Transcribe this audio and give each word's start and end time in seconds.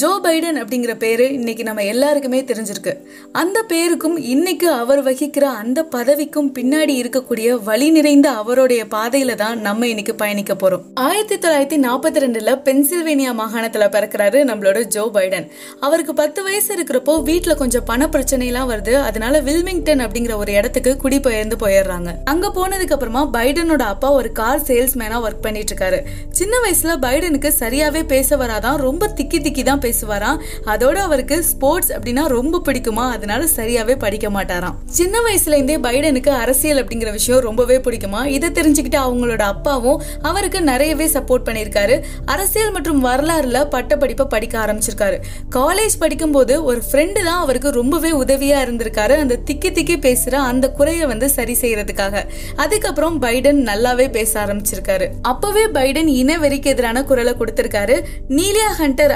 Joe 0.00 0.20
Biden 0.24 0.58
அப்படிங்கிற 0.60 0.92
பேரு 0.98 1.32
இன்னைக்கு 1.32 1.62
நம்ம 1.62 1.82
எல்லாருக்குமே 1.84 2.42
தெரிஞ்சிருக்கு. 2.42 2.92
அந்த 3.32 3.62
பேருக்கும் 3.62 4.16
இன்னைக்கு 4.16 4.70
அவர் 4.70 5.04
வகிக்கிற 5.04 5.40
அந்த 5.40 5.84
பதவிக்கும் 5.84 6.48
பின்னாடி 6.58 6.94
இருக்கக்கூடிய 7.00 7.62
வழி 7.64 7.90
நிறைந்த 7.90 8.30
அவருடைய 8.30 8.84
பாதையில 8.84 9.34
தான் 9.34 9.60
நம்ம 9.60 9.86
இன்னைக்கு 9.86 10.14
பயணிக்க 10.14 10.54
போறோம். 10.54 10.84
ஆயிரத்தி 10.94 11.36
தொள்ளாயிரத்தி 11.36 11.78
நாற்பத்தி 11.86 12.22
ரெண்டுல 12.24 12.54
பென்சில்வேனியா 12.68 13.34
மாகாணத்துல 13.40 13.88
பிறக்கிறாரு 13.96 14.40
நம்மளோட 14.50 14.82
ஜோ 14.84 15.10
பைடன். 15.14 15.46
அவருக்கு 15.80 16.14
பத்து 16.14 16.42
வயசு 16.42 16.70
இருக்கிறப்போ 16.76 17.16
வீட்டுல 17.30 17.56
கொஞ்சம் 17.56 17.84
பண 17.84 18.06
பிரச்சனைலாம் 18.06 18.70
வருது. 18.72 18.94
அதனால 19.02 19.40
வில்மிங்டன் 19.40 20.00
அப்படிங்கிற 20.00 20.36
ஒரு 20.36 20.52
இடத்துக்கு 20.52 20.96
குடிபெயர்ந்து 20.96 21.56
போயிடுறாங்க. 21.66 22.14
அங்க 22.24 22.52
போனதுக்கு 22.56 22.96
அப்புறமா 22.98 23.30
பைடனோட 23.32 23.82
அப்பா 23.94 24.12
ஒரு 24.12 24.32
கார் 24.32 24.60
சேல்ஸ்மேனா 24.60 25.20
ஒர்க் 25.28 25.42
பண்ணிட்டு 25.42 25.74
இருக்காரு. 25.74 26.00
சின்ன 26.30 26.56
வயசுல 26.66 26.98
பைடனுக்கு 27.06 27.52
சரியாவே 27.60 28.04
பேச 28.04 28.36
வராதான் 28.36 28.76
ரொம்ப 28.76 29.12
திக்கி 29.16 29.40
திக்கி 29.40 29.62
தான் 29.62 29.80
பேசுவாராம். 29.82 30.38
அதோட 30.66 30.94
அவருக்கு 30.94 31.42
ஸ்போர்ட்ஸ் 31.42 31.92
அப்படின்னா 31.92 32.26
ரொம்ப 32.26 32.62
பிடிக்குமா? 32.64 33.10
அதனால 33.10 33.44
சரியாவே 33.56 33.98
படிக்க 33.98 34.30
மாட்டாராம். 34.30 34.74
சின்ன 34.86 35.18
வயசுல 35.18 35.54
இருந்தே 35.54 35.76
பைடனுக்கு 35.76 36.28
அரசியல் 36.28 36.84
அப்படிங்கிற 36.84 37.10
விஷயம் 37.10 37.40
ரொம்பவே 37.40 37.76
பிடிக்குமா? 37.78 38.24
இதை 38.26 38.50
தெரிஞ்சுக்கிட்டு 38.50 38.98
அவங்களோட 39.06 39.40
அப்பாவும் 39.40 40.02
அவருக்கு 40.22 40.62
நிறையவே 40.62 41.06
சப்போர்ட் 41.06 41.46
பண்ணியிருக்காரு. 41.46 42.02
அரசியல் 42.24 42.72
மற்றும் 42.72 43.04
வரலாறுல 43.04 43.64
பட்ட 43.64 43.96
படிப்பை 43.96 44.26
படிக்க 44.26 44.58
ஆரம்பிச்சிருக்காரு. 44.58 45.18
காலேஜ் 45.50 45.98
படிக்கும்போது 45.98 46.64
ஒரு 46.64 46.82
ஃப்ரெண்டு 46.90 47.24
தான் 47.24 47.40
அவருக்கு 47.40 47.70
ரொம்பவே 47.70 48.10
உதவியா 48.10 48.58
இருந்திருக்காரு. 48.64 49.16
அந்த 49.16 49.38
திக்கி 49.50 49.68
திக்கி 49.68 49.96
பேசுற 49.96 50.34
அந்த 50.34 50.70
குறைய 50.70 51.06
வந்து 51.06 51.30
சரி 51.30 51.56
செய்யறதுக்காக. 51.60 52.24
அதுக்கப்புறம் 52.56 53.22
பைடன் 53.22 53.60
நல்லாவே 53.70 54.10
பேச 54.10 54.44
ஆரம்பிச்சிருக்காரு. 54.44 55.08
அப்பவே 55.22 55.66
பைடன் 55.66 56.10
இனவெறிக்கு 56.20 56.64
எதிரான 56.64 57.04
குரலை 57.04 57.34
கொடுத்திருக்காரு. 57.38 58.02
நீலியா 58.28 58.68
ஹண்டர் 58.78 59.14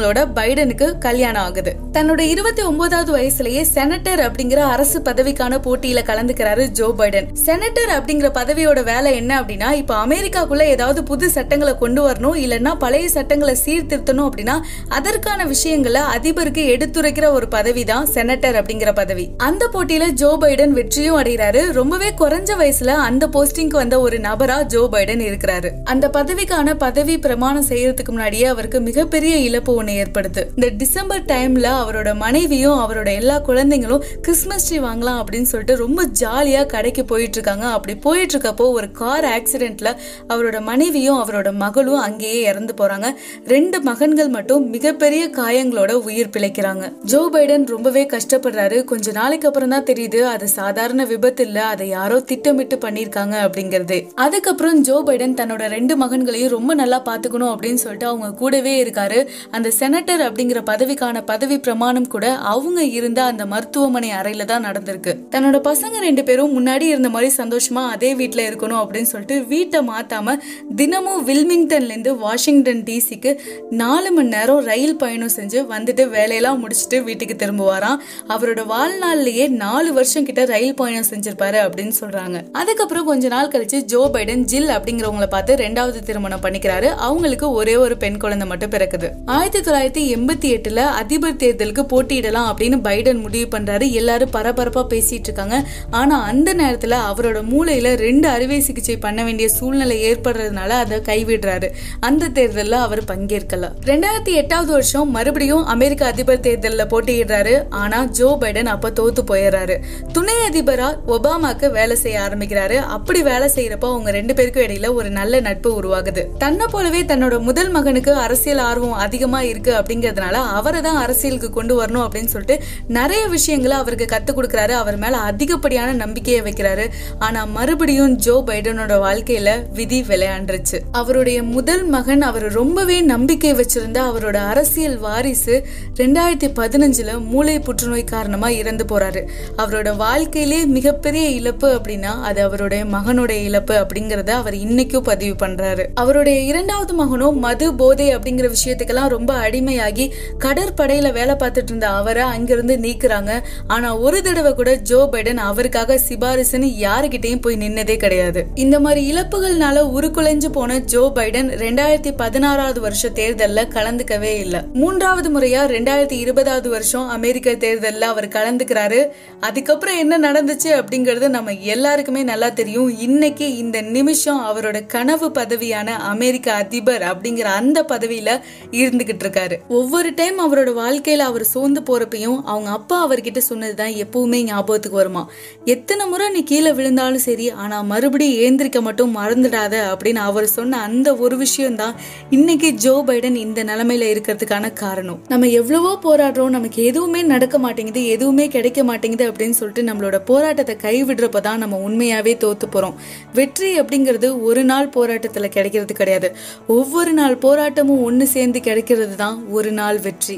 அப்படிங்கிறவங்களோட 0.00 0.20
பைடனுக்கு 0.38 0.98
கல்யாணம் 0.98 1.42
ஆகுது. 1.42 1.72
தன்னோட 1.92 2.20
இருபத்தி 2.20 2.62
ஒன்பதாவது 2.62 3.10
வயசுலயே 3.16 3.62
செனட்டர் 3.74 4.20
அப்படிங்கிற 4.26 4.60
அரசு 4.74 4.98
பதவிக்கான 5.00 5.58
போட்டியில 5.66 6.00
கலந்துக்கிறாரு 6.10 6.64
ஜோ 6.78 6.94
பைடன். 6.98 7.28
செனட்டர் 7.46 7.92
அப்படிங்கிற 7.96 8.28
பதவியோட 8.38 8.84
வேலை 8.84 9.14
என்ன 9.14 9.32
அப்படின்னா 9.40 9.72
இப்ப 9.72 9.94
அமெரிக்காக்குள்ள 10.06 10.62
ஏதாவது 10.74 11.02
புது 11.04 11.30
சட்டங்களை 11.30 11.74
கொண்டு 11.78 12.00
வரணும் 12.08 12.38
இல்லைன்னா 12.44 12.72
பழைய 12.78 13.08
சட்டங்களை 13.08 13.56
சீர்திருத்தணும் 13.64 14.28
அப்படின்னா 14.28 14.56
அதற்கான 14.88 15.44
விஷயங்களை 15.44 16.02
அதிபருக்கு 16.16 16.64
எடுத்துரைக்கிற 16.74 17.26
ஒரு 17.30 17.48
பதவி 17.48 17.84
தான் 17.84 18.08
செனட்டர் 18.14 18.58
அப்படிங்கிற 18.60 18.94
பதவி. 18.94 19.26
அந்த 19.36 19.70
போட்டியில 19.74 20.08
ஜோ 20.22 20.30
பைடன் 20.40 20.74
வெற்றியும் 20.78 21.18
அடைகிறாரு. 21.22 21.72
ரொம்பவே 21.72 22.10
குறைஞ்ச 22.20 22.50
வயசுல 22.62 22.94
அந்த 23.08 23.26
போஸ்டிங்க்கு 23.34 23.80
வந்த 23.82 24.00
ஒரு 24.00 24.18
நபரா 24.18 24.62
ஜோ 24.62 24.88
பைடன் 24.92 25.24
இருக்கிறாரு. 25.30 25.70
அந்த 25.84 26.08
பதவிக்கான 26.08 26.74
பதவி 26.74 27.18
பிரமாணம் 27.18 27.68
செய்யறதுக்கு 27.68 28.12
முன்னாடியே 28.14 28.44
அவருக்கு 28.44 28.80
மிகப்பெரிய 28.80 29.36
இழப்பு 29.36 29.74
ஒன்று 29.80 29.96
ஏற்படுது. 30.02 30.42
இந்த 30.56 30.68
டிசம்பர் 30.82 31.24
டைம்ல 31.32 31.68
அவரோட 31.80 32.08
மனைவியும் 32.24 32.78
அவரோட 32.82 33.08
எல்லா 33.14 33.36
குழந்தைங்களும் 33.48 34.02
கிறிஸ்மஸ் 34.22 34.66
ட்ரீ 34.68 34.78
வாங்கலாம் 34.86 35.18
அப்படின்னு 35.20 35.50
சொல்லிட்டு 35.52 35.76
ரொம்ப 35.84 36.00
ஜாலியாக 36.22 36.66
கடைக்கு 36.66 37.04
போயிட்டு 37.04 37.36
இருக்காங்க 37.38 37.66
அப்படி 37.76 37.94
போயிட்டு 38.06 38.34
இருக்கப்போ 38.36 38.66
ஒரு 38.78 38.90
கார் 39.00 39.26
ஆக்சிடென்ட்ல 39.36 39.88
அவரோட 40.28 40.60
மனைவியும் 40.60 41.18
அவரோட 41.22 41.48
மகளும் 41.62 42.00
அங்கேயே 42.06 42.40
இறந்து 42.50 42.74
போறாங்க. 42.80 43.08
ரெண்டு 43.46 43.78
மகன்கள் 43.80 44.28
மட்டும் 44.28 44.64
மிகப்பெரிய 44.70 45.22
காயங்களோட 45.38 45.92
உயிர் 46.08 46.32
பிழைக்கிறாங்க. 46.36 46.84
ஜோ 47.04 47.20
பைடன் 47.32 47.64
ரொம்பவே 47.66 48.02
கஷ்டப்படுறாரு. 48.14 48.78
கொஞ்ச 48.84 49.12
நாளைக்கு 49.12 49.48
அப்புறம் 49.48 49.72
தான் 49.74 49.86
தெரியுது 49.90 50.20
அது 50.34 50.48
சாதாரண 50.48 51.04
விபத்து 51.04 51.44
இல்ல 51.44 51.58
அதை 51.64 51.88
யாரோ 51.88 52.20
திட்டமிட்டு 52.20 52.76
பண்ணிருக்காங்க 52.76 53.36
அப்படிங்கிறது. 53.46 53.98
அதுக்கப்புறம் 54.14 54.80
ஜோ 54.80 55.02
பைடன் 55.06 55.38
தன்னோட 55.40 55.64
ரெண்டு 55.76 55.96
மகன்களையும் 56.04 56.54
ரொம்ப 56.56 56.74
நல்லா 56.74 57.00
பாத்துக்கணும் 57.08 57.52
அப்படின்னு 57.52 57.82
சொல்லிட்டு 57.84 58.06
அவங்க 58.06 58.30
கூடவே 58.42 58.74
இருக்காரு. 58.84 59.20
அந்த 59.50 59.69
செனட்டர் 59.78 60.22
அப்படிங்கிற 60.26 60.60
பதவிக்கான 60.66 61.22
பதவி 61.24 61.58
பிரமாணம் 61.60 62.06
கூட 62.06 62.26
அவங்க 62.34 62.84
இருந்த 62.84 63.22
அந்த 63.22 63.46
மருத்துவமனை 63.46 64.10
அறையில 64.10 64.44
தான் 64.44 64.64
நடந்திருக்கு. 64.64 65.12
தன்னோட 65.30 65.58
பசங்க 65.68 65.98
ரெண்டு 66.00 66.24
பேரும் 66.24 66.54
முன்னாடி 66.54 66.80
இருந்த 66.80 67.08
மாதிரி 67.08 67.32
சந்தோஷமா 67.36 67.82
அதே 67.88 68.14
வீட்டில் 68.14 68.56
இருக்கணும் 68.56 68.80
அப்படின்னு 68.82 69.10
சொல்லிட்டு 69.12 69.46
வீட்டை 69.46 69.80
மாத்தாம 69.80 70.36
தினமும் 70.76 71.28
வில்மிங்டன்ல 71.28 71.90
இருந்து 71.90 72.16
வாஷிங்டன் 72.16 72.82
டிசிக்கு 72.82 73.38
நாலு 73.70 74.12
மணி 74.12 74.28
நேரம் 74.28 74.64
ரயில் 74.64 74.96
பயணம் 74.96 75.34
செஞ்சு 75.36 75.64
வந்துட்டு 75.74 76.08
வேலையெல்லாம் 76.08 76.60
முடிச்சுட்டு 76.64 77.02
வீட்டுக்கு 77.02 77.46
திரும்புவாராம். 77.46 77.96
அவரோட 78.28 78.60
வாழ்நாள்லயே 78.74 79.48
நாலு 79.48 79.92
வருஷம் 79.92 80.24
கிட்ட 80.24 80.44
ரயில் 80.44 80.74
பயணம் 80.74 81.08
செஞ்சிருப்பாரு 81.10 81.58
அப்படின்னு 81.66 81.92
சொல்றாங்க. 82.00 82.42
அதுக்கப்புறம் 82.52 83.04
கொஞ்ச 83.04 83.28
நாள் 83.28 83.48
கழிச்சு 83.48 83.80
ஜோ 83.80 84.10
பைடன் 84.12 84.44
ஜில் 84.52 84.68
அப்படிங்கிறவங்கள 84.68 85.26
பார்த்து 85.26 85.54
ரெண்டாவது 85.54 85.98
திருமணம் 85.98 86.40
பண்ணிக்கிறாரு. 86.42 86.88
அவங்களுக்கு 87.08 87.50
ஒரே 87.50 87.76
ஒரு 87.76 87.96
பெண் 87.96 88.18
குழந்தை 88.18 88.48
மட்டும் 88.48 88.70
பிறக்குது. 88.70 89.08
ஆயிரத்தி 89.26 89.59
ஆயிரத்தி 89.68 90.10
தொள்ளாயிரத்தி 90.10 90.18
எண்பத்தி 90.18 90.56
எட்டுல 90.56 90.76
அதிபர் 90.76 91.34
தேர்தலுக்கு 91.34 91.84
போட்டியிடலாம் 91.90 92.50
அப்படின்னு 92.50 92.76
பைடன் 92.80 93.20
முடிவு 93.20 93.58
பண்றாரு. 93.58 93.90
எல்லாரும் 93.90 94.30
பரபரப்பா 94.32 94.86
பேசிட்டு 94.88 95.22
இருக்காங்க. 95.22 95.64
ஆனா 95.90 96.22
அந்த 96.22 96.54
நேரத்துல 96.54 96.96
அவரோட 97.12 97.42
மூளையில 97.50 97.94
ரெண்டு 97.94 98.28
அறுவை 98.28 98.60
சிகிச்சை 98.60 98.96
பண்ண 98.96 99.24
வேண்டிய 99.24 99.48
சூழ்நிலை 99.48 100.12
ஏற்படுறதுனால 100.12 100.68
அதை 100.68 100.98
கைவிடுறாரு. 100.98 101.70
அந்த 102.00 102.28
தேர்தல்ல 102.28 102.70
அவர் 102.70 103.04
பங்கேற்கல. 103.04 103.68
ரெண்டாயிரத்தி 103.84 104.32
எட்டாவது 104.32 104.72
வருஷம் 104.72 105.10
மறுபடியும் 105.10 105.64
அமெரிக்க 105.64 106.06
அதிபர் 106.06 106.40
தேர்தலில் 106.40 106.86
போட்டியிடுறாரு. 106.86 107.62
ஆனா 107.70 108.04
ஜோ 108.04 108.38
பைடன் 108.40 108.64
அப்ப 108.64 108.90
தோத்து 108.90 109.18
போயிடுறாரு. 109.26 109.78
துணை 110.12 110.34
அதிபரா 110.50 110.96
ஒபாமாக்கு 111.08 111.70
வேலை 111.70 111.96
செய்ய 111.96 112.20
ஆரம்பிக்கிறாரு. 112.20 112.74
அப்படி 112.74 113.22
வேலை 113.22 113.50
செய்யறப்ப 113.54 113.78
அவங்க 113.80 114.10
ரெண்டு 114.10 114.34
பேருக்கும் 114.34 114.62
இடையில 114.62 114.94
ஒரு 114.94 115.10
நல்ல 115.10 115.40
நட்பு 115.40 115.82
உருவாகுது. 115.82 116.24
தன்னை 116.38 116.66
போலவே 116.70 117.02
தன்னோட 117.02 117.40
முதல் 117.40 117.68
மகனுக்கு 117.68 118.14
அரசியல் 118.14 118.58
ஆர்வம் 118.58 118.92
அதிகமா 118.92 119.48
இருக்கு 119.50 119.72
அப்படிங்கறதுனால 119.74 120.38
அவரை 120.58 120.80
தான் 120.80 121.00
அரசியலுக்கு 121.04 121.50
கொண்டு 121.50 121.74
வரணும் 121.82 122.04
அப்படின்னு 122.04 122.32
சொல்லிட்டு 122.34 122.56
நிறைய 122.88 123.22
விஷயங்களை 123.26 123.76
அவருக்கு 123.76 124.08
கத்து 124.12 124.32
கொடுக்குறாரு. 124.32 124.74
அவர் 124.82 124.96
மேல 124.96 125.16
அதிகப்படியான 125.30 125.92
நம்பிக்கையை 125.92 126.42
வைக்கிறாரு. 126.42 126.86
ஆனா 127.18 127.44
மறுபடியும் 127.44 128.14
ஜோ 128.26 128.36
பைடனோட 128.46 128.94
வாழ்க்கையில 129.06 129.50
விதி 129.72 130.00
விளையாண்டுருச்சு. 130.08 130.78
அவருடைய 130.92 131.38
முதல் 131.56 131.84
மகன் 131.86 132.22
அவர் 132.22 132.46
ரொம்பவே 132.52 133.00
நம்பிக்கை 133.12 133.52
வச்சிருந்த 133.54 133.98
அவரோட 134.08 134.38
அரசியல் 134.52 134.98
வாரிசு 134.98 135.54
ரெண்டாயிரத்தி 135.96 136.48
பதினஞ்சுல 136.60 137.10
மூளை 137.24 137.56
புற்றுநோய் 137.60 138.04
காரணமா 138.04 138.48
இறந்து 138.48 138.84
போறாரு. 138.84 139.22
அவரோட 139.58 139.88
வாழ்க்கையிலே 139.96 140.60
மிகப்பெரிய 140.76 141.28
இழப்பு 141.28 141.68
அப்படின்னா 141.76 142.12
அது 142.28 142.42
அவருடைய 142.42 142.84
மகனுடைய 142.84 143.40
இழப்பு 143.48 143.74
அப்படிங்கறத 143.80 144.30
அவர் 144.30 144.54
இன்னைக்கும் 144.54 145.06
பதிவு 145.10 145.34
பண்றாரு. 145.46 145.84
அவருடைய 145.94 146.38
இரண்டாவது 146.40 146.92
மகனும் 146.94 147.38
மது 147.38 147.66
போதை 147.74 148.06
அப்படிங்கிற 148.16 148.48
விஷயத்துக்கெல்லாம் 148.54 149.08
ரொம்ப 149.08 149.32
அடிமையாகி 149.40 150.10
கடற்படையில 150.38 151.12
வேலை 151.12 151.34
பார்த்துட்டு 151.34 151.62
இருந்த 151.62 151.88
அவரை 151.88 152.22
அங்கிருந்து 152.22 152.76
நீக்குறாங்க. 152.76 153.40
ஆனா 153.66 153.96
ஒரு 153.96 154.22
தடவை 154.22 154.54
கூட 154.54 154.74
ஜோ 154.74 155.08
பைடன் 155.12 155.40
அவருக்காக 155.50 155.98
சிபாரிசுன்னு 156.08 156.68
யாருகிட்டயும் 156.80 157.40
போய் 157.40 157.56
நின்னதே 157.56 157.96
கிடையாது. 157.96 158.46
இந்த 158.54 158.80
மாதிரி 158.80 159.12
இழப்புகள்னால 159.12 159.78
உருக்குலைஞ்சு 159.96 160.48
போன 160.52 160.78
ஜோ 160.78 161.12
பைடன் 161.14 161.48
ரெண்டாயிரத்தி 161.64 162.12
பதினாறாவது 162.16 162.80
வருஷ 162.80 163.08
தேர்தல்ல 163.08 163.64
கலந்துக்கவே 163.68 164.32
இல்லை. 164.38 164.60
மூன்றாவது 164.72 165.40
முறையா 165.40 165.62
ரெண்டாயிரத்தி 165.74 166.12
இருபதாவது 166.12 166.68
வருஷம் 166.68 167.08
அமெரிக்க 167.08 167.50
தேர்தல்ல 167.50 168.00
அவர் 168.00 168.28
கலந்துக்கிறாரு. 168.28 169.06
அதுக்கப்புறம் 169.40 169.98
என்ன 169.98 170.32
நடந்துச்சு 170.32 170.68
அப்படிங்கறது 170.68 171.28
நம்ம 171.28 171.52
எல்லாருக்குமே 171.52 172.22
நல்லா 172.22 172.48
தெரியும். 172.48 172.98
இன்னைக்கு 172.98 173.56
இந்த 173.56 173.80
நிமிஷம் 173.80 174.44
அவரோட 174.46 174.86
கனவு 174.86 175.28
பதவியான 175.28 175.86
அமெரிக்க 175.86 176.52
அதிபர் 176.52 177.02
அப்படிங்கிற 177.02 177.48
அந்த 177.60 177.82
பதவியில 177.82 178.40
இருந்துகிட்டு 178.70 179.29
இருக்காரு 179.30 179.56
ஒவ்வொரு 179.68 180.08
டைம் 180.14 180.38
அவரோட 180.44 180.70
வாழ்க்கையில 180.82 181.26
அவர் 181.30 181.44
சோர்ந்து 181.44 181.80
போறப்பையும் 181.80 182.38
அவங்க 182.52 182.70
அப்பா 182.70 182.96
அவர்கிட்ட 183.06 183.40
சொன்னதுதான் 183.50 183.92
எப்பவுமே 184.04 184.38
ஞாபகத்துக்கு 184.44 184.98
வருமா. 185.00 185.22
எத்தனை 185.64 186.04
முறை 186.06 186.26
நீ 186.28 186.40
கீழே 186.42 186.72
விழுந்தாலும் 186.72 187.24
சரி 187.26 187.46
ஆனா 187.62 187.76
மறுபடியும் 187.82 188.40
ஏந்திரிக்க 188.44 188.80
மட்டும் 188.80 189.12
மறந்துடாத 189.16 189.74
அப்படின்னு 189.92 190.20
அவர் 190.28 190.46
சொன்ன 190.46 190.80
அந்த 190.80 191.08
ஒரு 191.16 191.36
விஷயம் 191.36 191.76
தான் 191.76 191.94
இன்னைக்கு 192.30 192.70
ஜோ 192.84 192.94
பைடன் 193.08 193.36
இந்த 193.44 193.64
நிலைமையில 193.64 194.08
இருக்கிறதுக்கான 194.12 194.72
காரணம். 194.72 195.18
நம்ம 195.28 195.48
எவ்வளவோ 195.60 195.92
போராடுறோம் 196.06 196.54
நமக்கு 196.56 196.84
எதுவுமே 196.84 197.22
நடக்க 197.22 197.58
மாட்டேங்குது 197.58 198.02
எதுவுமே 198.06 198.48
கிடைக்க 198.48 198.84
மாட்டேங்குது 198.84 199.26
அப்படின்னு 199.30 199.58
சொல்லிட்டு 199.60 199.86
நம்மளோட 199.90 200.18
போராட்டத்தை 200.30 200.76
கைவிடுறப்ப 200.86 201.40
தான் 201.40 201.62
நம்ம 201.64 201.78
உண்மையாவே 201.88 202.34
தோத்து 202.44 202.68
போறோம். 202.74 202.96
வெற்றி 203.34 203.72
அப்படிங்கிறது 203.80 204.30
ஒரு 204.42 204.64
நாள் 204.64 204.92
போராட்டத்துல 204.96 205.48
கிடைக்கிறது 205.56 205.94
கிடையாது. 205.94 206.30
ஒவ்வொரு 206.66 207.12
நாள் 207.12 207.36
போராட்டமும் 207.46 208.02
ஒன்னு 208.02 208.26
சேர்ந்து 208.26 208.60
கிடைக்கிறது 208.60 209.16
தான் 209.20 209.38
ஒரு 209.50 209.70
நாள் 209.72 209.98
வெற்றி. 209.98 210.36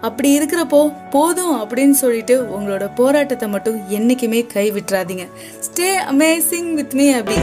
அப்படி 0.00 0.28
இருக்கிறப்போ 0.38 0.78
போதும் 1.10 1.54
அப்படின்னு 1.58 1.96
சொல்லிட்டு 1.96 2.34
உங்களோட 2.54 2.84
போராட்டத்தை 2.94 3.48
மட்டும் 3.48 3.78
என்னைக்குமே 3.90 4.40
கை 4.46 4.66
விட்டுறாதீங்க 4.72 5.26
ஸ்டே 5.66 5.88
அமேசிங் 6.12 6.70
வித் 6.74 6.94
மீ 6.94 7.06
அப்படி 7.12 7.36